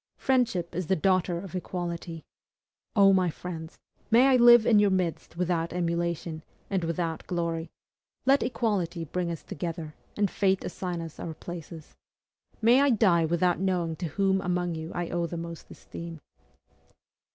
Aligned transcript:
Friendship 0.17 0.73
is 0.73 0.87
the 0.87 0.95
daughter 0.95 1.37
of 1.37 1.53
equality. 1.53 2.25
O 2.95 3.13
my 3.13 3.29
friends! 3.29 3.77
may 4.09 4.29
I 4.29 4.35
live 4.35 4.65
in 4.65 4.79
your 4.79 4.89
midst 4.89 5.37
without 5.37 5.73
emulation, 5.73 6.41
and 6.71 6.83
without 6.83 7.27
glory; 7.27 7.69
let 8.25 8.41
equality 8.41 9.05
bring 9.05 9.29
us 9.29 9.43
together, 9.43 9.93
and 10.17 10.31
fate 10.31 10.63
assign 10.65 11.01
us 11.01 11.19
our 11.19 11.35
places. 11.35 11.95
May 12.63 12.81
I 12.81 12.89
die 12.89 13.25
without 13.25 13.59
knowing 13.59 13.95
to 13.97 14.07
whom 14.07 14.41
among 14.41 14.73
you 14.73 14.91
I 14.95 15.09
owe 15.11 15.27
the 15.27 15.37
most 15.37 15.69
esteem! 15.69 16.19